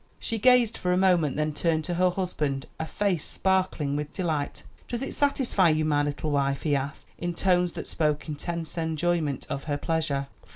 She 0.17 0.39
gazed 0.39 0.79
for 0.79 0.91
a 0.91 0.97
moment, 0.97 1.35
then 1.35 1.53
turned 1.53 1.85
to 1.85 1.93
her 1.93 2.09
husband 2.09 2.65
a 2.79 2.87
face 2.87 3.23
sparkling 3.23 3.95
with 3.95 4.11
delight. 4.13 4.63
"Does 4.87 5.03
it 5.03 5.13
satisfy 5.13 5.69
you, 5.69 5.85
my 5.85 6.01
little 6.01 6.31
wife?" 6.31 6.63
he 6.63 6.75
asked, 6.75 7.07
in 7.19 7.35
tones 7.35 7.73
that 7.73 7.87
spoke 7.87 8.27
intense 8.27 8.79
enjoyment 8.79 9.45
of 9.47 9.65
her 9.65 9.77
pleasure. 9.77 10.25